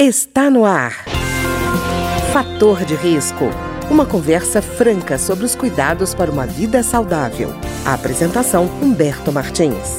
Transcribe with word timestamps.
Está 0.00 0.48
no 0.48 0.64
ar. 0.64 0.92
Fator 2.32 2.84
de 2.84 2.94
risco. 2.94 3.46
Uma 3.90 4.06
conversa 4.06 4.62
franca 4.62 5.18
sobre 5.18 5.44
os 5.44 5.56
cuidados 5.56 6.14
para 6.14 6.30
uma 6.30 6.46
vida 6.46 6.84
saudável. 6.84 7.50
A 7.84 7.94
apresentação 7.94 8.66
Humberto 8.80 9.32
Martins. 9.32 9.98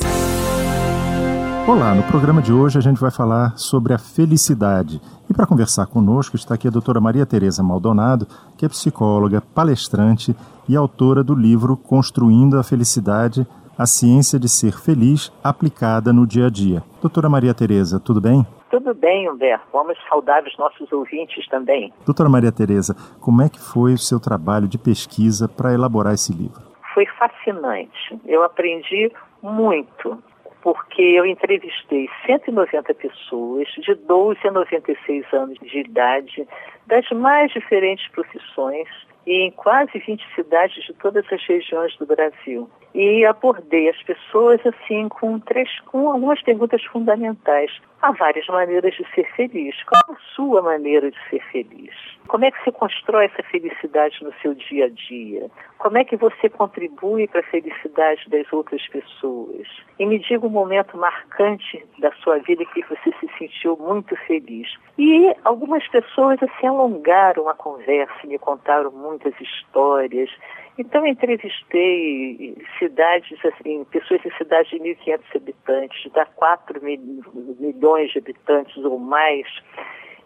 Olá, 1.67 1.93
no 1.93 2.03
programa 2.03 2.41
de 2.41 2.53
hoje 2.53 2.77
a 2.77 2.81
gente 2.81 2.97
vai 2.97 3.11
falar 3.11 3.57
sobre 3.57 3.93
a 3.93 3.97
felicidade. 3.97 5.01
E 5.29 5.33
para 5.33 5.45
conversar 5.45 5.85
conosco 5.87 6.37
está 6.37 6.55
aqui 6.55 6.69
a 6.69 6.71
doutora 6.71 7.01
Maria 7.01 7.25
Tereza 7.25 7.61
Maldonado, 7.61 8.25
que 8.55 8.65
é 8.65 8.69
psicóloga, 8.69 9.41
palestrante 9.41 10.33
e 10.65 10.77
autora 10.77 11.21
do 11.25 11.35
livro 11.35 11.75
Construindo 11.75 12.57
a 12.57 12.63
Felicidade, 12.63 13.45
a 13.77 13.85
ciência 13.85 14.39
de 14.39 14.47
ser 14.47 14.79
feliz 14.79 15.29
aplicada 15.43 16.13
no 16.13 16.25
dia 16.25 16.47
a 16.47 16.49
dia. 16.49 16.81
Doutora 17.01 17.27
Maria 17.27 17.53
Tereza, 17.53 17.99
tudo 17.99 18.21
bem? 18.21 18.47
Tudo 18.69 18.93
bem, 18.93 19.29
Humberto. 19.29 19.65
Vamos 19.73 19.97
saudar 20.07 20.43
os 20.43 20.55
nossos 20.57 20.91
ouvintes 20.91 21.47
também. 21.47 21.91
Doutora 22.05 22.29
Maria 22.29 22.51
Tereza, 22.51 22.95
como 23.19 23.41
é 23.41 23.49
que 23.49 23.59
foi 23.59 23.93
o 23.93 23.97
seu 23.97 24.19
trabalho 24.19 24.67
de 24.67 24.77
pesquisa 24.77 25.47
para 25.47 25.73
elaborar 25.73 26.13
esse 26.13 26.31
livro? 26.31 26.61
Foi 26.93 27.05
fascinante. 27.05 28.19
Eu 28.25 28.43
aprendi 28.43 29.11
muito, 29.41 30.21
porque 30.61 31.01
eu 31.01 31.25
entrevistei 31.25 32.09
190 32.25 32.93
pessoas 32.93 33.67
de 33.69 33.95
12 33.95 34.39
a 34.47 34.51
96 34.51 35.25
anos 35.33 35.57
de 35.59 35.79
idade, 35.79 36.47
das 36.85 37.09
mais 37.09 37.51
diferentes 37.51 38.07
profissões, 38.11 38.87
em 39.25 39.51
quase 39.51 39.99
20 39.99 40.23
cidades 40.35 40.83
de 40.85 40.93
todas 40.93 41.25
as 41.31 41.43
regiões 41.45 41.95
do 41.97 42.05
Brasil. 42.05 42.69
E 42.93 43.23
abordei 43.25 43.89
as 43.89 44.01
pessoas 44.01 44.59
assim 44.65 45.07
com 45.09 45.39
três, 45.39 45.69
com 45.81 46.09
algumas 46.09 46.41
perguntas 46.41 46.83
fundamentais. 46.85 47.71
Há 48.01 48.11
várias 48.13 48.47
maneiras 48.47 48.95
de 48.95 49.05
ser 49.13 49.29
feliz. 49.35 49.75
Qual 49.83 50.15
a 50.17 50.19
sua 50.33 50.61
maneira 50.61 51.11
de 51.11 51.17
ser 51.29 51.43
feliz? 51.51 51.93
Como 52.27 52.45
é 52.45 52.51
que 52.51 52.63
você 52.63 52.71
constrói 52.71 53.25
essa 53.25 53.43
felicidade 53.43 54.23
no 54.23 54.33
seu 54.41 54.55
dia 54.55 54.85
a 54.85 54.89
dia? 54.89 55.51
Como 55.77 55.97
é 55.97 56.03
que 56.03 56.15
você 56.15 56.49
contribui 56.49 57.27
para 57.27 57.41
a 57.41 57.43
felicidade 57.43 58.29
das 58.29 58.51
outras 58.53 58.87
pessoas? 58.87 59.67
E 59.99 60.05
me 60.05 60.17
diga 60.17 60.47
um 60.47 60.49
momento 60.49 60.97
marcante 60.97 61.85
da 61.99 62.11
sua 62.23 62.39
vida 62.39 62.63
que 62.65 62.81
você 62.83 63.11
se 63.19 63.29
sentiu 63.37 63.77
muito 63.77 64.15
feliz. 64.27 64.73
E 64.97 65.35
algumas 65.43 65.87
pessoas 65.89 66.41
assim 66.41 66.67
alongaram 66.67 67.49
a 67.49 67.53
conversa, 67.53 68.25
me 68.25 68.39
contaram 68.39 68.91
muitas 69.09 69.33
histórias. 69.39 70.29
Então 70.77 71.05
entrevistei 71.05 72.55
cidades, 72.77 73.37
assim, 73.45 73.83
pessoas 73.85 74.25
em 74.25 74.31
cidades 74.37 74.71
de 74.71 74.79
1.500 74.79 75.19
habitantes, 75.35 76.11
da 76.13 76.25
4 76.25 76.81
milhões 76.81 78.11
de 78.11 78.19
habitantes 78.19 78.77
ou 78.77 78.97
mais, 78.97 79.45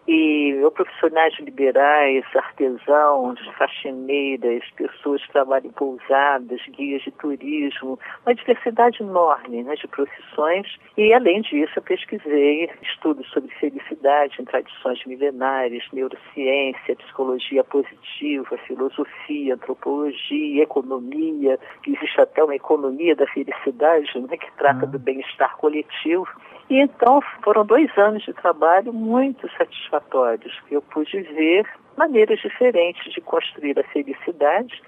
e 0.06 0.60
profissionais 0.74 1.34
liberais, 1.38 2.24
artesãos, 2.34 3.38
faxineiras, 3.56 4.62
pessoas 4.76 5.24
que 5.24 5.32
trabalham 5.32 5.66
em 5.66 5.72
pousadas, 5.72 6.60
guias 6.70 7.02
de 7.02 7.10
turismo, 7.12 7.98
uma 8.26 8.34
diversidade 8.34 9.02
enorme 9.02 9.62
né, 9.62 9.74
de 9.74 9.86
profissões. 9.88 10.66
E, 10.96 11.12
além 11.12 11.40
disso, 11.42 11.72
eu 11.76 11.82
pesquisei 11.82 12.70
estudos 12.82 13.28
sobre 13.30 13.50
felicidade 13.54 14.40
em 14.40 14.44
tradições 14.44 15.04
milenares, 15.06 15.84
neurociência, 15.92 16.96
psicologia 16.96 17.64
positiva, 17.64 18.58
filosofia, 18.66 19.54
antropologia, 19.54 20.62
economia, 20.62 21.58
que 21.82 21.94
existe 21.94 22.20
até 22.20 22.42
uma 22.42 22.56
economia 22.56 23.16
da 23.16 23.26
felicidade, 23.28 24.10
né, 24.20 24.36
que 24.36 24.52
trata 24.58 24.86
do 24.86 24.98
bem-estar 24.98 25.56
coletivo. 25.56 26.26
E 26.70 26.80
então 26.80 27.20
foram 27.42 27.64
dois 27.64 27.90
anos 27.98 28.22
de 28.22 28.32
trabalho 28.32 28.92
muito 28.92 29.48
satisfatórios, 29.56 30.58
que 30.66 30.74
eu 30.74 30.82
pude 30.82 31.20
ver 31.20 31.66
maneiras 31.96 32.40
diferentes 32.40 33.12
de 33.12 33.20
construir 33.20 33.78
a 33.78 33.84
felicidade. 33.84 34.82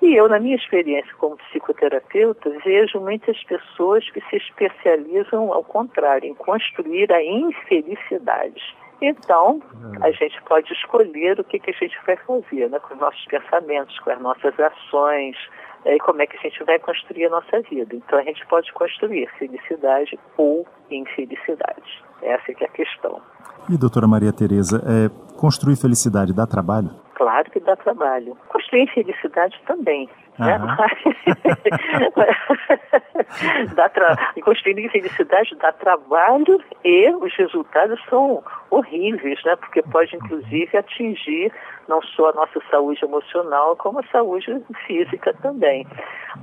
E 0.00 0.14
eu, 0.14 0.28
na 0.28 0.38
minha 0.38 0.56
experiência 0.56 1.12
como 1.18 1.36
psicoterapeuta, 1.36 2.48
vejo 2.64 3.00
muitas 3.00 3.42
pessoas 3.44 4.08
que 4.10 4.20
se 4.30 4.36
especializam, 4.36 5.52
ao 5.52 5.62
contrário, 5.62 6.26
em 6.26 6.34
construir 6.34 7.12
a 7.12 7.22
infelicidade. 7.22 8.62
Então, 9.02 9.60
a 10.00 10.08
hum. 10.08 10.12
gente 10.12 10.40
pode 10.42 10.72
escolher 10.72 11.38
o 11.40 11.44
que, 11.44 11.58
que 11.58 11.70
a 11.70 11.74
gente 11.74 11.98
vai 12.06 12.16
fazer 12.16 12.68
né, 12.70 12.78
com 12.78 12.94
os 12.94 13.00
nossos 13.00 13.24
pensamentos, 13.26 13.98
com 13.98 14.10
as 14.10 14.20
nossas 14.20 14.58
ações, 14.58 15.36
é, 15.36 15.59
e 15.84 15.98
como 16.00 16.22
é 16.22 16.26
que 16.26 16.36
a 16.36 16.40
gente 16.40 16.62
vai 16.64 16.78
construir 16.78 17.26
a 17.26 17.30
nossa 17.30 17.60
vida. 17.62 17.94
Então 17.94 18.18
a 18.18 18.22
gente 18.22 18.46
pode 18.46 18.72
construir 18.72 19.28
felicidade 19.38 20.18
ou 20.36 20.66
infelicidade. 20.90 22.04
Essa 22.22 22.52
é, 22.52 22.54
que 22.54 22.64
é 22.64 22.66
a 22.66 22.70
questão. 22.70 23.20
E 23.68 23.76
doutora 23.76 24.06
Maria 24.06 24.32
Tereza, 24.32 24.82
é, 24.86 25.36
construir 25.36 25.76
felicidade 25.76 26.34
dá 26.34 26.46
trabalho? 26.46 26.90
Claro 27.14 27.50
que 27.50 27.60
dá 27.60 27.76
trabalho. 27.76 28.36
Construir 28.48 28.82
infelicidade 28.82 29.60
também. 29.66 30.08
Né? 30.38 30.58
dá 33.74 33.88
tra... 33.88 34.16
Construir 34.42 34.84
infelicidade 34.84 35.54
dá 35.56 35.72
trabalho 35.72 36.62
e 36.84 37.10
os 37.10 37.34
resultados 37.36 38.00
são 38.08 38.42
horríveis, 38.70 39.42
né? 39.44 39.56
porque 39.56 39.82
pode 39.82 40.14
inclusive 40.16 40.76
atingir 40.76 41.52
não 41.88 42.00
só 42.02 42.30
a 42.30 42.32
nossa 42.32 42.60
saúde 42.70 43.04
emocional, 43.04 43.76
como 43.76 43.98
a 43.98 44.04
saúde 44.04 44.62
física 44.86 45.34
também. 45.42 45.86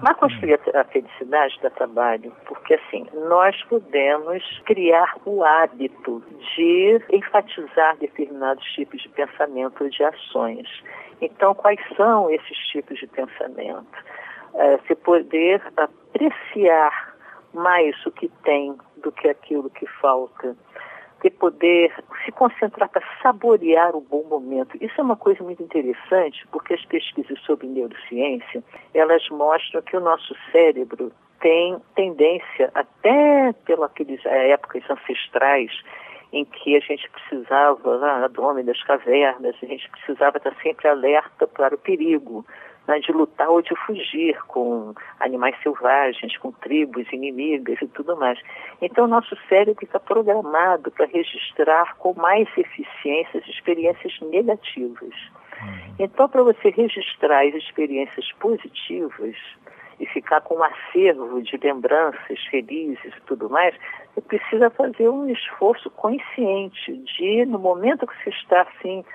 Mas 0.01 0.17
construir 0.17 0.59
a 0.75 0.83
felicidade 0.83 1.57
dá 1.63 1.69
trabalho, 1.69 2.33
porque 2.45 2.73
assim, 2.73 3.07
nós 3.29 3.55
podemos 3.63 4.43
criar 4.65 5.15
o 5.25 5.43
hábito 5.43 6.21
de 6.55 7.01
enfatizar 7.11 7.95
determinados 7.97 8.63
tipos 8.73 9.01
de 9.01 9.09
pensamento 9.09 9.83
ou 9.83 9.89
de 9.89 10.03
ações. 10.03 10.67
Então, 11.21 11.53
quais 11.55 11.79
são 11.95 12.29
esses 12.29 12.57
tipos 12.71 12.99
de 12.99 13.07
pensamento? 13.07 14.03
É, 14.53 14.77
se 14.87 14.95
poder 14.95 15.61
apreciar 15.75 17.15
mais 17.53 17.95
o 18.05 18.11
que 18.11 18.27
tem 18.43 18.75
do 18.97 19.11
que 19.11 19.27
aquilo 19.27 19.69
que 19.69 19.87
falta 20.01 20.55
ter 21.21 21.31
poder 21.31 21.93
se 22.23 22.31
concentrar 22.31 22.89
para 22.89 23.03
saborear 23.21 23.95
o 23.95 24.01
bom 24.01 24.23
momento. 24.23 24.77
Isso 24.79 24.93
é 24.99 25.03
uma 25.03 25.15
coisa 25.15 25.43
muito 25.43 25.63
interessante, 25.63 26.45
porque 26.51 26.73
as 26.73 26.85
pesquisas 26.85 27.39
sobre 27.41 27.67
neurociência, 27.67 28.63
elas 28.93 29.27
mostram 29.29 29.81
que 29.81 29.97
o 29.97 29.99
nosso 29.99 30.35
cérebro 30.51 31.11
tem 31.39 31.77
tendência, 31.95 32.71
até 32.73 33.53
pelas 33.65 33.91
épocas 34.25 34.83
ancestrais, 34.89 35.71
em 36.31 36.43
que 36.43 36.75
a 36.75 36.79
gente 36.79 37.09
precisava, 37.09 37.95
lá 37.95 38.27
do 38.27 38.43
homem 38.43 38.65
das 38.65 38.81
cavernas, 38.83 39.55
a 39.61 39.65
gente 39.65 39.89
precisava 39.89 40.37
estar 40.37 40.53
sempre 40.61 40.87
alerta 40.87 41.47
para 41.47 41.75
o 41.75 41.77
perigo 41.77 42.45
né, 42.87 42.99
de 42.99 43.11
lutar 43.11 43.49
ou 43.49 43.61
de 43.61 43.75
fugir 43.85 44.37
com 44.47 44.93
animais 45.19 45.55
selvagens, 45.61 46.37
com 46.37 46.51
tribos 46.51 47.05
inimigas 47.11 47.81
e 47.81 47.87
tudo 47.87 48.15
mais. 48.15 48.39
Então, 48.81 49.05
o 49.05 49.07
nosso 49.07 49.37
cérebro 49.49 49.83
está 49.83 49.99
programado 49.99 50.89
para 50.91 51.05
registrar 51.05 51.95
com 51.97 52.13
mais 52.13 52.47
eficiência 52.57 53.39
as 53.39 53.47
experiências 53.47 54.17
negativas. 54.21 55.13
Uhum. 55.61 55.95
Então, 55.99 56.29
para 56.29 56.43
você 56.43 56.69
registrar 56.69 57.45
as 57.45 57.55
experiências 57.55 58.31
positivas 58.39 59.35
e 59.99 60.05
ficar 60.05 60.41
com 60.41 60.55
um 60.55 60.63
acervo 60.63 61.41
de 61.41 61.57
lembranças 61.57 62.39
felizes 62.49 63.13
e 63.17 63.21
tudo 63.25 63.49
mais, 63.49 63.75
você 64.17 64.21
precisa 64.21 64.69
fazer 64.71 65.09
um 65.09 65.29
esforço 65.29 65.91
consciente 65.91 66.97
de, 66.97 67.45
no 67.45 67.59
momento 67.59 68.07
que 68.07 68.23
você 68.23 68.31
está 68.31 68.61
assim, 68.61 69.05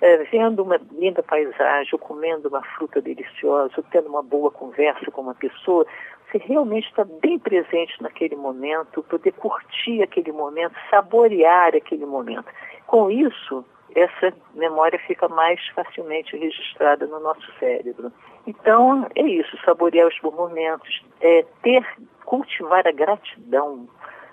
é, 0.00 0.16
vendo 0.24 0.64
uma 0.64 0.80
linda 0.92 1.22
paisagem, 1.22 1.90
ou 1.92 1.98
comendo 1.98 2.48
uma 2.48 2.62
fruta 2.62 3.00
deliciosa, 3.00 3.74
ou 3.76 3.84
tendo 3.84 4.08
uma 4.08 4.22
boa 4.22 4.50
conversa 4.50 5.10
com 5.12 5.22
uma 5.22 5.34
pessoa, 5.34 5.86
você 6.26 6.38
realmente 6.38 6.88
está 6.88 7.04
bem 7.04 7.38
presente 7.38 8.02
naquele 8.02 8.34
momento, 8.34 9.02
poder 9.04 9.32
curtir 9.32 10.02
aquele 10.02 10.32
momento, 10.32 10.74
saborear 10.90 11.76
aquele 11.76 12.04
momento. 12.04 12.46
Com 12.86 13.10
isso, 13.10 13.64
essa 13.94 14.34
memória 14.54 14.98
fica 15.06 15.28
mais 15.28 15.64
facilmente 15.68 16.36
registrada 16.36 17.06
no 17.06 17.20
nosso 17.20 17.46
cérebro. 17.60 18.12
Então, 18.46 19.06
é 19.14 19.22
isso, 19.22 19.56
saborear 19.64 20.08
os 20.08 20.18
bons 20.20 20.34
momentos, 20.34 21.02
é 21.20 21.44
ter, 21.62 21.86
cultivar 22.24 22.86
a 22.86 22.92
gratidão, 22.92 23.88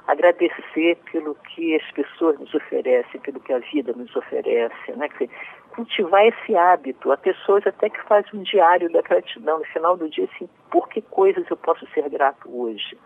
agradecer 0.07 0.98
pelo 1.12 1.36
que 1.36 1.75
as 1.75 1.92
pessoas 1.92 2.40
nos 2.40 2.54
oferecem, 2.54 3.19
pelo 3.22 3.40
que 3.40 3.52
a 3.52 3.60
vida 3.60 3.94
nos 3.94 4.16
oferece, 4.16 4.92
né? 4.96 5.10
cultivar 5.75 6.25
esse 6.25 6.56
hábito. 6.56 7.12
Há 7.12 7.18
pessoas 7.18 7.66
até 7.66 7.90
que 7.90 8.02
fazem 8.04 8.40
um 8.40 8.44
diário 8.44 8.92
da 8.92 9.02
gratidão, 9.02 9.60
no 9.60 9.66
final 9.66 9.98
do 9.98 10.10
dia, 10.10 10.28
assim, 10.34 10.48
por 10.72 10.88
que 10.90 11.02
coisas 11.02 11.46
eu 11.50 11.57
posso 11.57 11.86
ser 11.88 12.07
grato 12.10 12.50
hoje? 12.50 12.98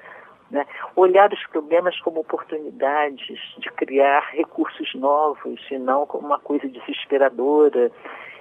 Né? 0.52 0.66
Olhar 0.96 1.32
os 1.32 1.46
problemas 1.48 2.00
como 2.02 2.22
oportunidades 2.22 3.40
de 3.58 3.70
criar 3.72 4.30
recursos 4.32 4.94
novos 4.96 5.60
e 5.72 5.78
não 5.78 6.06
como 6.06 6.28
uma 6.28 6.40
coisa 6.40 6.68
desesperadora. 6.68 7.92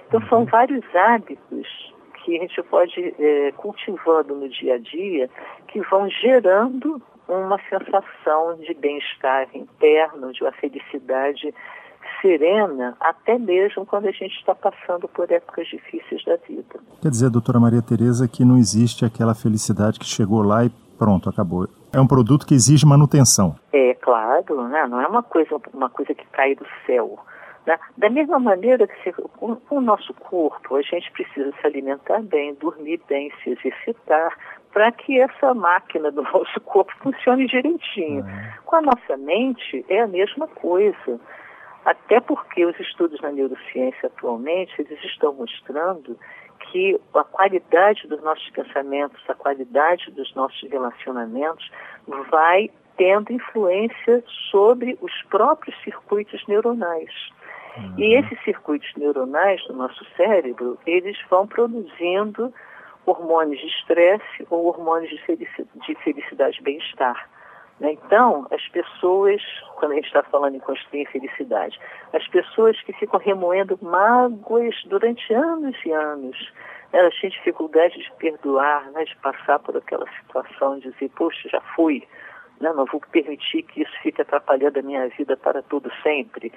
Então, 0.07 0.21
são 0.27 0.39
uhum. 0.39 0.45
vários 0.45 0.83
hábitos 0.95 1.93
que 2.23 2.37
a 2.37 2.41
gente 2.41 2.61
pode 2.63 3.15
é, 3.19 3.51
cultivando 3.53 4.35
no 4.35 4.49
dia 4.49 4.75
a 4.75 4.77
dia 4.77 5.29
que 5.67 5.79
vão 5.81 6.09
gerando 6.09 7.01
uma 7.29 7.59
sensação 7.69 8.55
de 8.57 8.73
bem-estar 8.73 9.47
interno, 9.53 10.33
de 10.33 10.43
uma 10.43 10.51
felicidade 10.53 11.53
serena, 12.21 12.97
até 12.99 13.37
mesmo 13.37 13.85
quando 13.85 14.07
a 14.07 14.11
gente 14.11 14.35
está 14.37 14.55
passando 14.55 15.07
por 15.07 15.31
épocas 15.31 15.67
difíceis 15.67 16.23
da 16.25 16.35
vida. 16.37 16.79
Quer 17.01 17.09
dizer, 17.09 17.29
doutora 17.29 17.59
Maria 17.59 17.81
Tereza, 17.81 18.27
que 18.27 18.43
não 18.43 18.57
existe 18.57 19.05
aquela 19.05 19.35
felicidade 19.35 19.99
que 19.99 20.05
chegou 20.05 20.41
lá 20.41 20.65
e 20.65 20.71
pronto, 20.97 21.29
acabou. 21.29 21.67
É 21.93 21.99
um 21.99 22.07
produto 22.07 22.45
que 22.45 22.53
exige 22.53 22.85
manutenção. 22.85 23.55
É, 23.71 23.93
claro, 23.95 24.67
né? 24.67 24.85
não 24.87 24.99
é 24.99 25.07
uma 25.07 25.23
coisa, 25.23 25.55
uma 25.73 25.89
coisa 25.89 26.13
que 26.13 26.25
cai 26.27 26.55
do 26.55 26.65
céu. 26.85 27.17
Né? 27.65 27.77
Da 27.97 28.09
mesma 28.09 28.39
maneira 28.39 28.87
que 28.87 29.03
se, 29.03 29.11
com, 29.11 29.55
com, 29.55 29.77
o 29.77 29.81
nosso 29.81 30.13
corpo, 30.15 30.75
a 30.75 30.81
gente 30.81 31.11
precisa 31.11 31.51
se 31.59 31.67
alimentar 31.67 32.21
bem, 32.21 32.53
dormir 32.55 33.01
bem, 33.07 33.31
se 33.43 33.51
exercitar, 33.51 34.35
para 34.79 34.93
que 34.93 35.19
essa 35.19 35.53
máquina 35.53 36.09
do 36.09 36.21
nosso 36.31 36.61
corpo 36.61 36.93
funcione 36.99 37.47
direitinho. 37.47 38.23
Uhum. 38.23 38.63
Com 38.63 38.75
a 38.77 38.81
nossa 38.81 39.17
mente, 39.17 39.85
é 39.89 39.99
a 39.99 40.07
mesma 40.07 40.47
coisa. 40.47 41.19
Até 41.83 42.21
porque 42.21 42.65
os 42.65 42.79
estudos 42.79 43.19
na 43.19 43.29
neurociência 43.29 44.07
atualmente, 44.07 44.73
eles 44.79 45.03
estão 45.03 45.33
mostrando 45.33 46.17
que 46.59 46.97
a 47.13 47.25
qualidade 47.25 48.07
dos 48.07 48.23
nossos 48.23 48.49
pensamentos, 48.51 49.21
a 49.29 49.33
qualidade 49.33 50.09
dos 50.11 50.33
nossos 50.33 50.61
relacionamentos 50.69 51.69
vai 52.31 52.71
tendo 52.95 53.33
influência 53.33 54.23
sobre 54.49 54.97
os 55.01 55.11
próprios 55.23 55.75
circuitos 55.83 56.41
neuronais. 56.47 57.11
Uhum. 57.75 57.95
E 57.97 58.15
esses 58.15 58.41
circuitos 58.45 58.89
neuronais 58.95 59.61
do 59.67 59.73
nosso 59.73 60.05
cérebro, 60.15 60.77
eles 60.85 61.17
vão 61.29 61.45
produzindo 61.45 62.53
hormônios 63.05 63.59
de 63.59 63.67
estresse 63.67 64.47
ou 64.49 64.65
hormônios 64.65 65.09
de 65.09 65.95
felicidade 65.95 66.59
e 66.59 66.63
bem-estar. 66.63 67.29
Né? 67.79 67.93
Então, 67.93 68.45
as 68.51 68.67
pessoas, 68.69 69.41
quando 69.75 69.93
a 69.93 69.95
gente 69.95 70.07
está 70.07 70.23
falando 70.23 70.55
em 70.55 70.59
construir 70.59 71.05
felicidade, 71.07 71.79
as 72.13 72.27
pessoas 72.27 72.79
que 72.81 72.93
ficam 72.93 73.19
remoendo 73.19 73.79
mágoas 73.81 74.75
durante 74.85 75.33
anos 75.33 75.75
e 75.85 75.91
anos, 75.91 76.51
elas 76.91 77.17
têm 77.19 77.29
dificuldade 77.29 77.97
de 77.97 78.11
perdoar, 78.17 78.91
né? 78.91 79.05
de 79.05 79.15
passar 79.17 79.59
por 79.59 79.77
aquela 79.77 80.05
situação, 80.19 80.79
de 80.79 80.91
dizer, 80.91 81.09
poxa, 81.15 81.47
já 81.49 81.61
fui, 81.75 82.05
né? 82.59 82.71
não 82.73 82.85
vou 82.85 83.01
permitir 83.11 83.63
que 83.63 83.81
isso 83.81 83.93
fique 84.03 84.21
atrapalhando 84.21 84.79
a 84.79 84.83
minha 84.83 85.07
vida 85.09 85.37
para 85.37 85.61
todo 85.61 85.89
sempre 86.03 86.51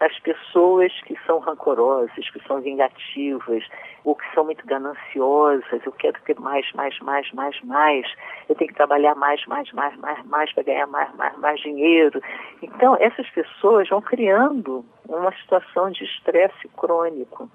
as 0.00 0.18
pessoas 0.20 0.92
que 1.02 1.16
são 1.26 1.38
rancorosas, 1.38 2.30
que 2.30 2.40
são 2.46 2.60
vingativas, 2.60 3.62
ou 4.04 4.14
que 4.14 4.24
são 4.34 4.44
muito 4.44 4.66
gananciosas, 4.66 5.84
eu 5.84 5.92
quero 5.92 6.18
ter 6.22 6.38
mais, 6.40 6.70
mais, 6.72 6.98
mais, 7.00 7.30
mais, 7.32 7.60
mais, 7.62 8.06
eu 8.48 8.54
tenho 8.54 8.68
que 8.68 8.76
trabalhar 8.76 9.14
mais, 9.14 9.44
mais, 9.46 9.70
mais, 9.72 9.94
mais, 9.98 10.24
mais 10.26 10.52
para 10.52 10.62
ganhar 10.62 10.86
mais, 10.86 11.14
mais, 11.16 11.36
mais 11.38 11.60
dinheiro. 11.60 12.20
Então, 12.62 12.96
essas 12.98 13.28
pessoas 13.30 13.88
vão 13.90 14.00
criando 14.00 14.84
uma 15.06 15.32
situação 15.32 15.90
de 15.90 16.04
estresse 16.04 16.68
crônico. 16.76 17.50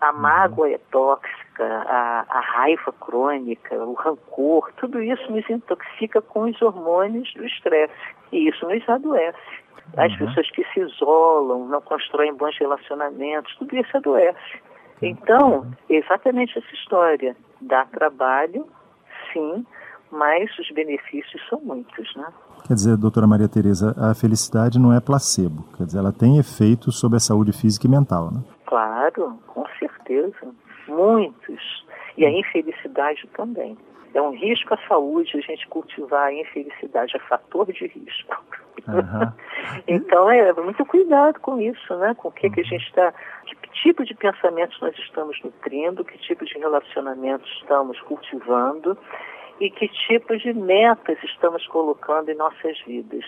A 0.00 0.12
uhum. 0.12 0.18
mágoa 0.18 0.70
é 0.70 0.78
tóxica, 0.90 1.64
a, 1.64 2.24
a, 2.28 2.40
raiva 2.40 2.92
crônica, 3.00 3.74
o 3.76 3.92
rancor, 3.92 4.72
tudo 4.78 5.02
isso 5.02 5.30
nos 5.30 5.48
intoxica 5.48 6.22
com 6.22 6.44
os 6.44 6.60
hormônios 6.62 7.32
do 7.34 7.44
estresse. 7.44 7.92
E 8.32 8.48
isso 8.48 8.66
nos 8.66 8.88
adoece. 8.88 9.38
As 9.96 10.12
uhum. 10.12 10.26
pessoas 10.26 10.50
que 10.52 10.64
se 10.72 10.80
isolam, 10.80 11.66
não 11.66 11.80
constroem 11.80 12.34
bons 12.34 12.56
relacionamentos, 12.58 13.54
tudo 13.56 13.76
isso 13.76 13.96
adoece. 13.96 14.60
Então, 15.02 15.66
exatamente 15.88 16.58
essa 16.58 16.74
história. 16.74 17.36
Dá 17.60 17.84
trabalho, 17.84 18.66
sim, 19.32 19.66
mas 20.10 20.50
os 20.58 20.70
benefícios 20.70 21.42
são 21.48 21.60
muitos, 21.60 22.14
né? 22.16 22.26
Quer 22.66 22.74
dizer, 22.74 22.96
doutora 22.96 23.26
Maria 23.26 23.48
Tereza, 23.48 23.94
a 23.98 24.14
felicidade 24.14 24.78
não 24.78 24.92
é 24.92 25.00
placebo, 25.00 25.64
quer 25.76 25.84
dizer, 25.84 25.98
ela 25.98 26.12
tem 26.12 26.38
efeito 26.38 26.92
sobre 26.92 27.16
a 27.16 27.20
saúde 27.20 27.52
física 27.52 27.86
e 27.86 27.90
mental, 27.90 28.30
né? 28.30 28.40
Claro, 28.66 29.38
com 29.48 29.64
certeza, 29.78 29.89
muitos. 30.88 31.84
E 32.16 32.26
a 32.26 32.30
infelicidade 32.30 33.26
também. 33.34 33.76
É 34.12 34.20
um 34.20 34.30
risco 34.30 34.74
à 34.74 34.78
saúde 34.88 35.38
a 35.38 35.40
gente 35.40 35.66
cultivar 35.68 36.26
a 36.26 36.32
infelicidade, 36.32 37.16
é 37.16 37.20
fator 37.20 37.72
de 37.72 37.86
risco. 37.86 38.44
Uhum. 38.88 39.32
então 39.86 40.30
é 40.30 40.52
muito 40.54 40.84
cuidado 40.84 41.38
com 41.40 41.60
isso, 41.60 41.96
né? 41.96 42.14
Com 42.14 42.28
o 42.28 42.32
que, 42.32 42.50
que 42.50 42.60
a 42.60 42.64
gente 42.64 42.86
está, 42.86 43.12
que 43.46 43.70
tipo 43.82 44.04
de 44.04 44.14
pensamentos 44.14 44.80
nós 44.80 44.96
estamos 44.98 45.40
nutrindo, 45.44 46.04
que 46.04 46.18
tipo 46.18 46.44
de 46.44 46.58
relacionamentos 46.58 47.48
estamos 47.60 48.00
cultivando 48.00 48.98
e 49.60 49.70
que 49.70 49.86
tipo 49.88 50.36
de 50.36 50.52
metas 50.52 51.18
estamos 51.22 51.64
colocando 51.68 52.30
em 52.30 52.34
nossas 52.34 52.80
vidas. 52.84 53.24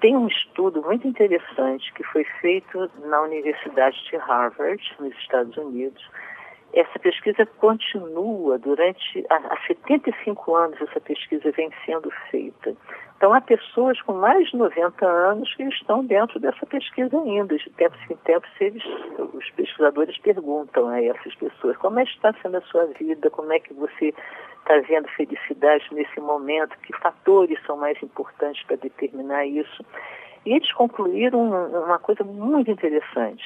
Tem 0.00 0.16
um 0.16 0.28
estudo 0.28 0.82
muito 0.82 1.06
interessante 1.08 1.92
que 1.94 2.04
foi 2.04 2.24
feito 2.40 2.90
na 3.04 3.22
Universidade 3.22 3.96
de 4.10 4.16
Harvard, 4.16 4.82
nos 5.00 5.14
Estados 5.18 5.56
Unidos, 5.56 6.02
essa 6.72 6.98
pesquisa 6.98 7.46
continua 7.58 8.58
durante 8.58 9.24
há 9.30 9.56
75 9.66 10.54
anos 10.54 10.80
essa 10.80 11.00
pesquisa 11.00 11.50
vem 11.52 11.70
sendo 11.84 12.10
feita. 12.30 12.76
Então 13.16 13.32
há 13.32 13.40
pessoas 13.40 14.00
com 14.02 14.12
mais 14.12 14.50
de 14.50 14.56
90 14.56 15.06
anos 15.06 15.54
que 15.54 15.62
estão 15.64 16.04
dentro 16.04 16.38
dessa 16.38 16.66
pesquisa 16.66 17.18
ainda. 17.18 17.56
De 17.56 17.70
tempos 17.70 17.98
em 18.10 18.16
tempos 18.16 18.50
eles, 18.60 18.82
os 19.32 19.50
pesquisadores 19.52 20.18
perguntam 20.18 20.88
a 20.88 21.02
essas 21.02 21.34
pessoas 21.36 21.76
como 21.78 21.98
é 21.98 22.04
que 22.04 22.10
está 22.10 22.34
sendo 22.42 22.58
a 22.58 22.62
sua 22.62 22.84
vida, 22.86 23.30
como 23.30 23.52
é 23.52 23.58
que 23.58 23.72
você 23.72 24.12
está 24.58 24.78
vendo 24.86 25.08
felicidade 25.08 25.86
nesse 25.92 26.20
momento, 26.20 26.76
que 26.80 26.92
fatores 26.98 27.58
são 27.64 27.78
mais 27.78 28.00
importantes 28.02 28.62
para 28.64 28.76
determinar 28.76 29.46
isso. 29.46 29.84
E 30.44 30.52
eles 30.52 30.70
concluíram 30.72 31.40
uma 31.84 31.98
coisa 31.98 32.22
muito 32.22 32.70
interessante 32.70 33.44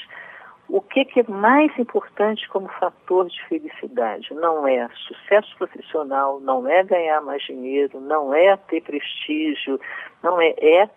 o 0.73 0.81
que, 0.81 1.05
que, 1.05 1.21
é 1.21 1.25
mais 1.29 1.77
importante 1.79 2.49
como 2.49 2.69
fator 2.69 3.27
de 3.29 3.45
felicidade? 3.47 4.33
Não 4.33 4.69
é 4.69 4.89
sucesso 5.07 5.55
profissional, 5.59 6.39
não 6.41 6.67
é 6.69 6.85
ganhar 6.85 7.21
mais 7.21 7.43
dinheiro, 7.43 8.01
não 8.01 8.33
é 8.33 8.57
ter 8.57 8.81
prestígio, 8.83 9.81
não 10.23 10.41
é, 10.41 10.55
é 10.61 10.89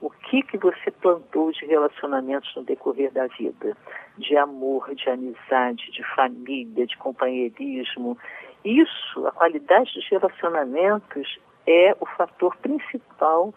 o 0.00 0.08
que, 0.08 0.42
que 0.42 0.56
você 0.56 0.90
plantou 0.90 1.52
de 1.52 1.66
relacionamentos 1.66 2.50
no 2.56 2.64
decorrer 2.64 3.12
da 3.12 3.26
vida, 3.26 3.76
de 4.16 4.36
amor, 4.36 4.94
de 4.94 5.10
amizade, 5.10 5.90
de 5.92 6.02
família, 6.14 6.86
de 6.86 6.96
companheirismo. 6.96 8.16
Isso, 8.64 9.26
a 9.26 9.32
qualidade 9.32 9.92
dos 9.94 10.08
relacionamentos 10.08 11.38
é 11.66 11.94
o 12.00 12.06
fator 12.06 12.56
principal 12.56 13.52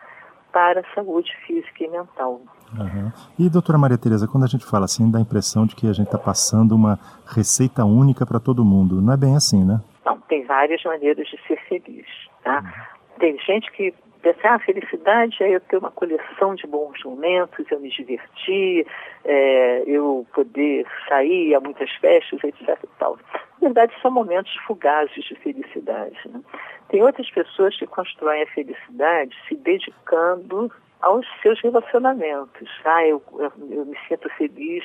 para 0.52 0.82
a 0.82 0.94
saúde 0.94 1.34
física 1.48 1.86
e 1.86 1.88
mental. 1.88 2.42
Uhum. 2.78 3.12
E, 3.38 3.50
doutora 3.50 3.78
Maria 3.78 3.98
Tereza, 3.98 4.28
quando 4.28 4.44
a 4.44 4.48
gente 4.48 4.66
fala 4.66 4.86
assim, 4.86 5.10
dá 5.10 5.20
a 5.20 5.22
impressão 5.22 5.66
de 5.66 5.76
que 5.76 5.88
a 5.88 5.94
gente 5.94 6.08
está 6.08 6.18
passando 6.18 6.76
uma 6.76 7.00
receita 7.28 7.86
única 7.86 8.26
para 8.26 8.40
todo 8.40 8.66
mundo. 8.66 9.02
Não 9.02 9.14
é 9.14 9.18
bem 9.18 9.36
assim, 9.36 9.64
né? 9.64 9.82
Não, 10.06 10.20
tem 10.22 10.46
várias 10.46 10.84
maneiras 10.84 11.28
de 11.28 11.40
ser 11.48 11.60
feliz. 11.68 12.08
Tá? 12.44 12.60
Uhum. 12.60 13.20
Tem 13.20 13.38
gente 13.40 13.72
que 13.72 13.94
pensa, 14.24 14.40
ah, 14.50 14.60
felicidade 14.60 15.44
é 15.44 15.56
eu 15.56 15.60
ter 15.60 15.78
uma 15.78 15.92
coleção 15.92 16.56
de 16.56 16.66
bons 16.66 17.04
momentos, 17.04 17.70
eu 17.70 17.80
me 17.80 17.90
divertir, 17.90 18.88
é, 19.26 19.84
eu 19.86 20.26
poder 20.34 20.88
sair 21.10 21.54
a 21.54 21.60
muitas 21.60 21.92
festas, 21.96 22.42
etc. 22.44 22.80
E 22.84 22.88
tal. 22.98 23.18
Na 23.62 23.68
verdade, 23.68 23.94
são 24.02 24.10
momentos 24.10 24.56
fugazes 24.66 25.24
de 25.26 25.36
felicidade. 25.36 26.18
Né? 26.26 26.42
Tem 26.88 27.04
outras 27.04 27.30
pessoas 27.30 27.78
que 27.78 27.86
constroem 27.86 28.44
a 28.44 28.48
felicidade 28.48 29.36
se 29.48 29.56
dedicando 29.56 30.72
aos 31.04 31.28
seus 31.42 31.62
relacionamentos. 31.62 32.70
Ah, 32.86 33.06
eu, 33.06 33.22
eu, 33.34 33.52
eu 33.70 33.86
me 33.86 33.98
sinto 34.08 34.30
feliz 34.38 34.84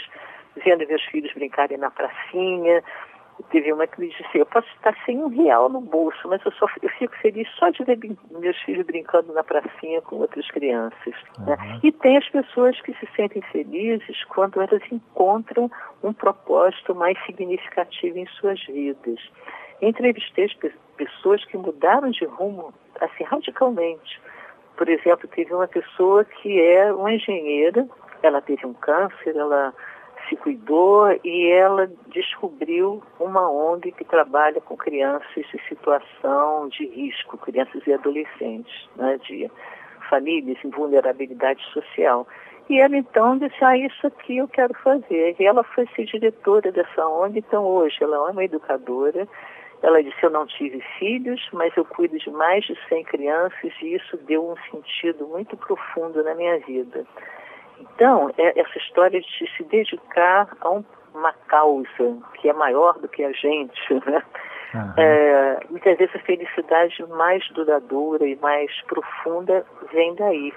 vendo 0.65 0.87
meus 0.87 1.05
filhos 1.05 1.33
brincarem 1.33 1.79
na 1.79 1.91
pracinha. 1.91 2.83
Teve 3.51 3.73
uma 3.73 3.87
que 3.87 4.01
me 4.01 4.09
disse, 4.09 4.25
eu 4.37 4.47
posso 4.47 4.67
estar 4.75 4.93
sem 5.07 5.23
um 5.23 5.29
real 5.29 5.69
no 5.69 5.81
bolso, 5.81 6.27
mas 6.27 6.45
eu, 6.45 6.51
só, 6.53 6.67
eu 6.83 6.89
fico 6.89 7.17
feliz 7.19 7.49
só 7.51 7.71
de 7.71 7.85
ver 7.85 7.97
meus 8.33 8.57
filhos 8.63 8.85
brincando 8.85 9.33
na 9.33 9.45
pracinha 9.45 10.03
com 10.03 10.17
outras 10.17 10.51
crianças. 10.51 11.15
Né? 11.39 11.57
Uhum. 11.61 11.69
Né? 11.69 11.81
E 11.85 11.93
tem 11.93 12.17
as 12.17 12.29
pessoas 12.29 12.81
que 12.81 12.93
se 12.95 13.09
sentem 13.15 13.41
felizes 13.53 14.25
quando 14.25 14.61
elas 14.61 14.83
encontram 14.91 15.71
um 16.03 16.13
propósito 16.13 16.97
mais 16.97 17.17
significativo 17.27 18.19
em 18.19 18.27
suas 18.27 18.61
vidas. 18.67 19.21
Entrevistei 19.81 20.49
pessoas 20.97 21.45
que 21.45 21.57
mudaram 21.57 22.11
de 22.11 22.25
rumo 22.25 22.75
assim 23.01 23.23
radicalmente 23.23 24.21
por 24.79 24.89
exemplo, 24.89 25.29
teve 25.29 25.53
uma 25.53 25.67
pessoa 25.67 26.25
que 26.25 26.61
é 26.63 26.93
uma 26.93 27.13
engenheira, 27.13 27.87
ela 28.23 28.41
teve 28.41 28.65
um 28.65 28.73
câncer, 28.73 29.37
ela 29.37 29.75
se 30.29 30.37
cuidou 30.37 31.09
e 31.25 31.51
ela 31.51 31.91
descobriu 32.07 33.03
uma 33.19 33.51
ONG 33.51 33.91
que 33.91 34.05
trabalha 34.05 34.61
com 34.61 34.77
crianças 34.77 35.27
em 35.37 35.69
situação 35.69 36.69
de 36.69 36.87
risco, 36.87 37.37
crianças 37.39 37.85
e 37.87 37.93
adolescentes, 37.93 38.89
né, 38.95 39.19
de 39.27 39.51
famílias 40.09 40.59
em 40.65 40.71
vulnerabilidade 40.71 41.63
social. 41.73 42.27
E 42.69 42.81
ela 42.81 42.97
então 42.97 43.37
disse, 43.37 43.65
ah, 43.65 43.77
isso 43.77 44.07
aqui 44.07 44.37
eu 44.37 44.47
quero 44.47 44.75
fazer. 44.75 45.35
E 45.39 45.45
ela 45.45 45.65
foi 45.65 45.89
ser 45.97 46.05
diretora 46.05 46.71
dessa 46.71 47.05
ONG, 47.09 47.39
então 47.39 47.65
hoje 47.65 47.97
ela 48.01 48.29
é 48.29 48.31
uma 48.31 48.45
educadora, 48.45 49.27
ela 49.83 50.03
disse: 50.03 50.23
Eu 50.23 50.31
não 50.31 50.47
tive 50.47 50.81
filhos, 50.99 51.41
mas 51.53 51.77
eu 51.77 51.85
cuido 51.85 52.19
de 52.19 52.31
mais 52.31 52.65
de 52.65 52.77
100 52.89 53.05
crianças 53.05 53.73
e 53.83 53.95
isso 53.95 54.17
deu 54.19 54.51
um 54.51 54.57
sentido 54.71 55.27
muito 55.27 55.57
profundo 55.57 56.23
na 56.23 56.35
minha 56.35 56.59
vida. 56.61 57.05
Então, 57.81 58.31
é 58.37 58.61
essa 58.61 58.79
história 58.79 59.21
de 59.21 59.57
se 59.57 59.65
dedicar 59.65 60.49
a 60.61 60.71
um, 60.71 60.85
uma 61.15 61.33
causa 61.47 62.19
que 62.35 62.49
é 62.49 62.53
maior 62.53 62.99
do 62.99 63.09
que 63.09 63.23
a 63.23 63.33
gente, 63.33 63.95
né? 64.07 64.23
Uhum. 64.75 64.93
É, 64.99 65.61
muitas 65.71 65.97
vezes 65.97 66.15
a 66.15 66.19
felicidade 66.21 67.03
mais 67.09 67.47
duradoura 67.51 68.27
e 68.27 68.37
mais 68.37 68.71
profunda 68.83 69.65
vem 69.93 70.15
daí. 70.15 70.53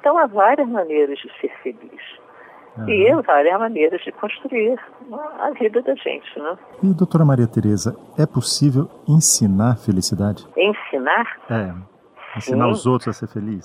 Então 0.00 0.18
há 0.18 0.26
várias 0.26 0.68
maneiras 0.68 1.18
de 1.18 1.32
ser 1.40 1.50
feliz. 1.62 2.23
Uhum. 2.76 2.88
E 2.88 3.22
várias 3.22 3.58
maneiras 3.58 4.00
de 4.02 4.10
construir 4.12 4.78
a 5.38 5.50
vida 5.50 5.80
da 5.82 5.94
gente. 5.94 6.38
Né? 6.38 6.58
E, 6.82 6.94
doutora 6.94 7.24
Maria 7.24 7.46
Tereza, 7.46 7.96
é 8.18 8.26
possível 8.26 8.88
ensinar 9.08 9.76
felicidade? 9.76 10.44
Ensinar? 10.56 11.38
É. 11.48 11.72
Ensinar 12.36 12.64
Sim. 12.66 12.70
os 12.72 12.86
outros 12.86 13.08
a 13.08 13.12
ser 13.12 13.28
feliz? 13.28 13.64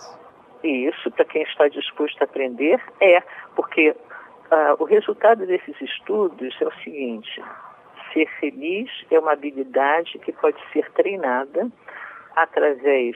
Isso, 0.64 1.10
para 1.12 1.26
quem 1.26 1.42
está 1.42 1.68
disposto 1.68 2.22
a 2.22 2.26
aprender, 2.26 2.80
é. 3.02 3.24
Porque 3.56 3.90
uh, 3.90 3.96
o 4.78 4.84
resultado 4.84 5.46
desses 5.46 5.82
estudos 5.82 6.56
é 6.62 6.68
o 6.68 6.74
seguinte: 6.84 7.42
ser 8.14 8.28
feliz 8.40 8.90
é 9.10 9.20
uma 9.20 9.34
habilidade 9.34 10.20
que 10.20 10.32
pode 10.34 10.58
ser 10.72 10.90
treinada 10.92 11.68
através 12.36 13.16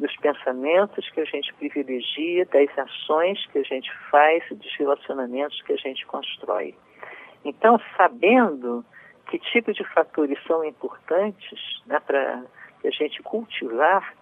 dos 0.00 0.16
pensamentos 0.16 1.08
que 1.10 1.20
a 1.20 1.24
gente 1.24 1.52
privilegia, 1.54 2.46
das 2.46 2.78
ações 2.78 3.44
que 3.46 3.58
a 3.58 3.62
gente 3.62 3.90
faz 4.10 4.42
e 4.50 4.54
dos 4.54 4.74
relacionamentos 4.76 5.60
que 5.62 5.72
a 5.72 5.76
gente 5.76 6.04
constrói. 6.06 6.74
Então, 7.44 7.80
sabendo 7.96 8.84
que 9.28 9.38
tipo 9.38 9.72
de 9.72 9.84
fatores 9.84 10.38
são 10.46 10.64
importantes 10.64 11.82
né, 11.86 12.00
para 12.00 12.42
a 12.84 12.90
gente 12.90 13.22
cultivar 13.22 14.14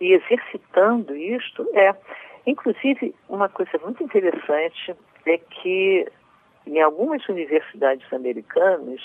e 0.00 0.12
exercitando 0.12 1.14
isto, 1.14 1.68
é. 1.74 1.94
Inclusive, 2.46 3.14
uma 3.28 3.48
coisa 3.48 3.72
muito 3.82 4.02
interessante 4.04 4.94
é 5.26 5.38
que 5.38 6.06
em 6.66 6.80
algumas 6.80 7.26
universidades 7.28 8.10
americanas, 8.12 9.00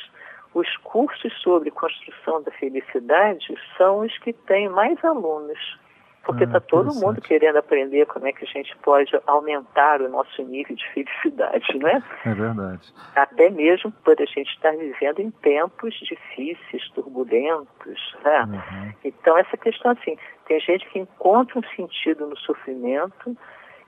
os 0.54 0.76
cursos 0.78 1.32
sobre 1.42 1.72
construção 1.72 2.42
da 2.42 2.52
felicidade 2.52 3.56
são 3.78 4.00
os 4.00 4.18
que 4.20 4.34
têm 4.34 4.68
mais 4.68 5.04
alunos. 5.04 5.80
Porque 6.24 6.44
está 6.44 6.58
ah, 6.58 6.62
todo 6.62 6.94
mundo 6.94 7.20
querendo 7.20 7.58
aprender 7.58 8.06
como 8.06 8.28
é 8.28 8.32
que 8.32 8.46
a 8.46 8.48
gente 8.48 8.76
pode 8.78 9.12
aumentar 9.26 10.02
o 10.02 10.10
nosso 10.10 10.44
nível 10.44 10.76
de 10.76 10.88
felicidade, 10.94 11.80
não 11.80 11.90
é? 11.90 12.04
É 12.26 12.34
verdade. 12.34 12.94
Até 13.16 13.50
mesmo 13.50 13.92
por 14.04 14.16
a 14.22 14.26
gente 14.26 14.52
estar 14.54 14.72
vivendo 14.72 15.20
em 15.20 15.32
tempos 15.32 15.96
difíceis, 15.96 16.90
turbulentos, 16.94 18.16
né? 18.24 18.44
Uhum. 18.44 18.94
Então, 19.04 19.36
essa 19.36 19.58
questão 19.58 19.92
assim, 19.92 20.16
tem 20.46 20.60
gente 20.60 20.88
que 20.90 21.00
encontra 21.00 21.58
um 21.58 21.64
sentido 21.76 22.28
no 22.28 22.38
sofrimento, 22.38 23.36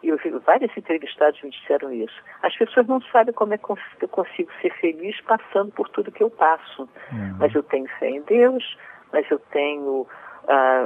e 0.02 0.10
eu 0.10 0.18
vi 0.18 0.32
vários 0.32 0.76
entrevistados 0.76 1.42
me 1.44 1.52
disseram 1.52 1.92
isso. 1.94 2.14
As 2.42 2.56
pessoas 2.58 2.88
não 2.88 3.00
sabem 3.04 3.34
como 3.34 3.54
é 3.54 3.58
que 3.58 3.70
eu 4.02 4.08
consigo 4.10 4.52
ser 4.62 4.74
feliz 4.80 5.20
passando 5.22 5.72
por 5.72 5.88
tudo 5.90 6.12
que 6.12 6.22
eu 6.22 6.30
passo. 6.30 6.90
Uhum. 7.12 7.38
Mas 7.40 7.56
eu 7.56 7.64
tenho 7.64 7.88
fé 8.00 8.10
em 8.10 8.22
Deus, 8.24 8.78
mas 9.14 9.30
eu 9.32 9.40
tenho 9.52 10.06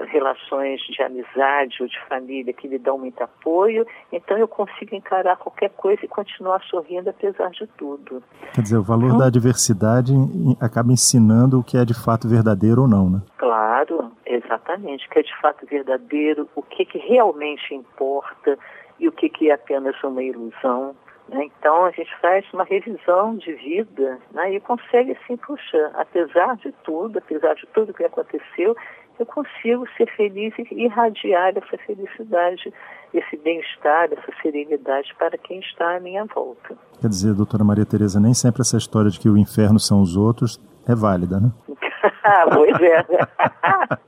relações 0.10 0.80
de 0.82 1.02
amizade 1.02 1.78
ou 1.82 1.88
de 1.88 2.00
família 2.08 2.54
que 2.54 2.68
me 2.68 2.78
dão 2.78 2.98
muito 2.98 3.22
apoio, 3.22 3.86
então 4.12 4.38
eu 4.38 4.48
consigo 4.48 4.96
encarar 4.96 5.38
qualquer 5.38 5.70
coisa 5.70 6.06
e 6.06 6.08
continuar 6.08 6.62
sorrindo 6.64 7.10
apesar 7.10 7.50
de 7.50 7.66
tudo. 7.78 8.22
Quer 8.54 8.62
dizer, 8.62 8.78
o 8.78 8.84
valor 8.84 9.08
então, 9.08 9.18
da 9.20 9.26
adversidade 9.28 10.14
acaba 10.62 10.92
ensinando 10.92 11.60
o 11.60 11.64
que 11.64 11.78
é 11.78 11.86
de 11.86 11.94
fato 11.94 12.28
verdadeiro 12.28 12.84
ou 12.84 12.88
não, 12.88 13.10
né? 13.10 13.22
Claro, 13.38 14.12
exatamente, 14.26 15.08
o 15.08 15.10
que 15.10 15.20
é 15.20 15.24
de 15.24 15.42
fato 15.42 15.66
verdadeiro, 15.66 16.48
o 16.56 16.62
que, 16.62 16.86
que 16.86 16.98
realmente 16.98 17.74
importa, 17.74 18.58
e 19.00 19.08
o 19.08 19.12
que, 19.12 19.30
que 19.30 19.50
é 19.50 19.54
apenas 19.54 19.96
uma 20.04 20.24
ilusão. 20.24 20.96
Né? 21.30 21.46
Então 21.46 21.86
a 21.86 21.92
gente 21.92 22.16
faz 22.20 22.46
uma 22.54 22.64
revisão 22.64 23.36
de 23.36 23.54
vida 23.54 24.20
né? 24.32 24.54
e 24.54 24.60
consegue 24.60 25.12
assim, 25.12 25.38
puxa, 25.38 25.92
apesar 25.96 26.56
de 26.58 26.72
tudo, 26.84 27.20
apesar 27.20 27.54
de 27.56 27.68
tudo 27.74 27.94
que 27.94 28.04
aconteceu, 28.04 28.76
eu 29.20 29.26
consigo 29.26 29.86
ser 29.98 30.10
feliz 30.16 30.54
e 30.58 30.86
irradiar 30.86 31.54
essa 31.58 31.78
felicidade, 31.86 32.74
esse 33.14 33.38
bem-estar, 33.38 34.10
essa 34.12 34.32
serenidade 34.42 35.14
para 35.18 35.38
quem 35.38 35.60
está 35.60 35.96
à 35.98 36.00
minha 36.00 36.26
volta. 36.26 36.76
Quer 37.02 37.08
dizer, 37.08 37.34
doutora 37.34 37.64
Maria 37.64 37.86
Tereza, 37.86 38.20
nem 38.20 38.34
sempre 38.34 38.62
essa 38.62 38.78
história 38.78 39.10
de 39.10 39.20
que 39.20 39.30
o 39.30 39.38
inferno 39.38 39.80
são 39.80 40.02
os 40.02 40.16
outros 40.16 40.60
é 40.88 40.96
válida, 40.96 41.40
né? 41.40 41.52
pois 42.54 42.82
é. 42.82 43.98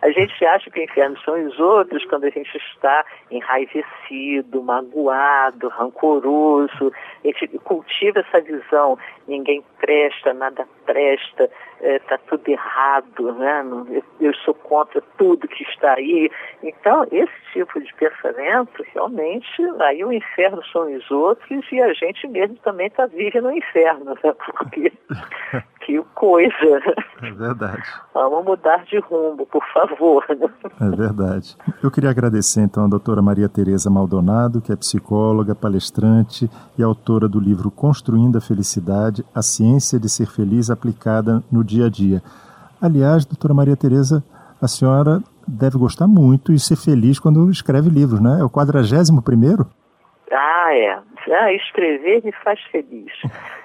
A 0.00 0.10
gente 0.10 0.44
acha 0.44 0.70
que 0.70 0.80
o 0.80 0.82
inferno 0.82 1.18
são 1.20 1.46
os 1.46 1.58
outros 1.58 2.04
quando 2.06 2.24
a 2.24 2.30
gente 2.30 2.56
está 2.56 3.04
enraivecido, 3.30 4.62
magoado, 4.62 5.68
rancoroso. 5.68 6.92
A 7.24 7.26
gente 7.26 7.58
cultiva 7.58 8.20
essa 8.20 8.40
visão. 8.40 8.98
Ninguém 9.26 9.62
presta, 9.78 10.34
nada 10.34 10.66
presta, 10.84 11.48
está 11.80 12.14
é, 12.16 12.18
tudo 12.28 12.48
errado, 12.48 13.32
né? 13.32 13.64
eu 14.20 14.34
sou 14.34 14.54
contra 14.54 15.00
tudo 15.16 15.48
que 15.48 15.62
está 15.62 15.94
aí. 15.94 16.30
Então, 16.62 17.06
esse 17.10 17.32
tipo 17.52 17.80
de 17.80 17.92
pensamento, 17.94 18.84
realmente, 18.92 19.62
aí 19.80 20.04
o 20.04 20.12
inferno 20.12 20.62
são 20.66 20.92
os 20.92 21.10
outros 21.10 21.64
e 21.72 21.80
a 21.80 21.92
gente 21.92 22.26
mesmo 22.28 22.56
também 22.56 22.88
está 22.88 23.06
vive 23.06 23.40
no 23.40 23.50
inferno, 23.52 24.16
né? 24.22 24.34
Porque 24.58 24.92
que 25.80 26.02
coisa. 26.14 26.80
É 27.22 27.30
verdade. 27.32 27.82
Vamos 28.14 28.44
mudar 28.44 28.84
de 28.84 28.98
rumo, 28.98 29.46
por 29.46 29.62
favor. 29.72 30.24
É 30.80 30.96
verdade. 30.96 31.56
Eu 31.82 31.90
queria 31.90 32.10
agradecer 32.10 32.60
então 32.60 32.84
a 32.84 32.88
doutora 32.88 33.20
Maria 33.20 33.48
Tereza 33.48 33.90
Maldonado, 33.90 34.60
que 34.60 34.72
é 34.72 34.76
psicóloga, 34.76 35.54
palestrante 35.54 36.50
e 36.78 36.82
autora 36.82 37.28
do 37.28 37.38
livro 37.40 37.70
Construindo 37.70 38.38
a 38.38 38.40
Felicidade, 38.40 39.24
a 39.34 39.42
ciência 39.42 39.98
de 39.98 40.08
ser 40.08 40.26
feliz 40.26 40.70
aplicada 40.70 41.42
no 41.50 41.62
dia 41.62 41.86
a 41.86 41.90
dia. 41.90 42.22
Aliás, 42.80 43.24
doutora 43.24 43.52
Maria 43.52 43.76
Tereza, 43.76 44.24
a 44.60 44.68
senhora 44.68 45.20
deve 45.46 45.76
gostar 45.76 46.06
muito 46.06 46.52
e 46.52 46.58
ser 46.58 46.76
feliz 46.76 47.18
quando 47.18 47.50
escreve 47.50 47.90
livros, 47.90 48.20
né? 48.20 48.38
É 48.40 48.44
o 48.44 48.50
quadragésimo 48.50 49.22
primeiro? 49.22 49.66
Ah, 50.32 50.74
é. 50.74 50.98
Ah, 51.32 51.52
escrever 51.52 52.22
me 52.24 52.32
faz 52.44 52.60
feliz. 52.70 53.12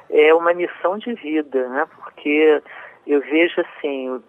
É 0.10 0.34
uma 0.34 0.54
missão 0.54 0.98
de 0.98 1.14
vida, 1.14 1.68
né? 1.70 1.86
Porque 1.96 2.62
eu 3.08 3.22
vejo 3.22 3.62
assim, 3.62 4.22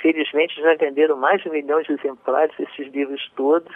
felizmente 0.00 0.60
já 0.60 0.74
venderam 0.74 1.16
mais 1.16 1.42
de 1.42 1.48
um 1.48 1.52
milhão 1.52 1.80
de 1.82 1.92
exemplares 1.92 2.54
esses 2.58 2.92
livros 2.92 3.30
todos, 3.36 3.74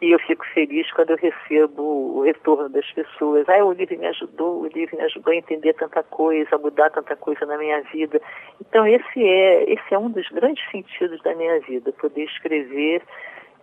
e 0.00 0.10
eu 0.10 0.18
fico 0.18 0.44
feliz 0.52 0.90
quando 0.92 1.10
eu 1.10 1.16
recebo 1.16 1.82
o 1.82 2.22
retorno 2.22 2.68
das 2.68 2.90
pessoas. 2.90 3.48
Ah, 3.48 3.64
o 3.64 3.72
livro 3.72 3.96
me 3.96 4.06
ajudou, 4.06 4.62
o 4.62 4.66
livro 4.66 4.96
me 4.96 5.04
ajudou 5.04 5.32
a 5.32 5.36
entender 5.36 5.74
tanta 5.74 6.02
coisa, 6.02 6.56
a 6.56 6.58
mudar 6.58 6.90
tanta 6.90 7.14
coisa 7.14 7.46
na 7.46 7.56
minha 7.56 7.80
vida. 7.82 8.20
Então 8.60 8.84
esse 8.84 9.24
é, 9.24 9.70
esse 9.70 9.94
é 9.94 9.98
um 9.98 10.10
dos 10.10 10.28
grandes 10.30 10.68
sentidos 10.72 11.22
da 11.22 11.34
minha 11.36 11.60
vida, 11.60 11.92
poder 11.92 12.24
escrever 12.24 13.00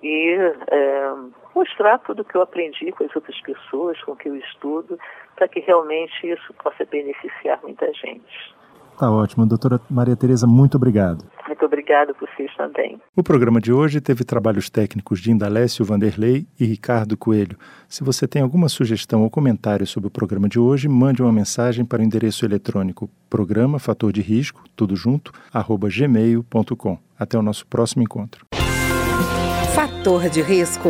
e 0.01 0.37
é, 0.71 1.13
mostrar 1.55 1.99
tudo 1.99 2.23
que 2.23 2.35
eu 2.35 2.41
aprendi 2.41 2.91
com 2.91 3.03
as 3.03 3.15
outras 3.15 3.39
pessoas, 3.41 4.01
com 4.03 4.15
que 4.15 4.29
eu 4.29 4.35
estudo, 4.35 4.97
para 5.35 5.47
que 5.47 5.59
realmente 5.59 6.27
isso 6.27 6.53
possa 6.55 6.85
beneficiar 6.85 7.59
muita 7.63 7.91
gente. 7.93 8.59
Tá 8.99 9.09
ótimo. 9.09 9.45
Doutora 9.45 9.79
Maria 9.89 10.15
Tereza, 10.15 10.45
muito 10.45 10.75
obrigado. 10.75 11.23
Muito 11.47 11.65
obrigado 11.65 12.13
por 12.13 12.27
vocês 12.29 12.53
também. 12.57 12.99
O 13.15 13.23
programa 13.23 13.61
de 13.61 13.71
hoje 13.71 14.01
teve 14.01 14.25
trabalhos 14.25 14.69
técnicos 14.69 15.21
de 15.21 15.31
Indalécio 15.31 15.85
Vanderlei 15.85 16.45
e 16.59 16.65
Ricardo 16.65 17.15
Coelho. 17.15 17.57
Se 17.87 18.03
você 18.03 18.27
tem 18.27 18.41
alguma 18.41 18.67
sugestão 18.67 19.23
ou 19.23 19.29
comentário 19.29 19.87
sobre 19.87 20.07
o 20.07 20.11
programa 20.11 20.49
de 20.49 20.59
hoje, 20.59 20.89
mande 20.89 21.21
uma 21.21 21.31
mensagem 21.31 21.85
para 21.85 22.01
o 22.01 22.03
endereço 22.03 22.45
eletrônico 22.45 23.09
programa 23.29 23.79
fator 23.79 24.11
de 24.11 24.21
risco, 24.21 24.63
tudo 24.75 24.97
junto, 24.97 25.31
arroba 25.53 25.87
gmail.com. 25.89 26.97
Até 27.17 27.37
o 27.37 27.41
nosso 27.41 27.65
próximo 27.67 28.03
encontro. 28.03 28.45
Fator 29.73 30.29
de 30.29 30.41
risco. 30.41 30.89